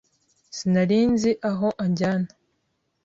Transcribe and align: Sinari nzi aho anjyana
Sinari 0.57 0.99
nzi 1.13 1.31
aho 1.49 1.67
anjyana 1.83 2.29